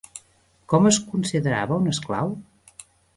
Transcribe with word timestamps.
Com 0.71 0.87
es 0.91 0.97
considerava 1.11 1.77
un 1.83 1.91
esclau? 1.91 2.33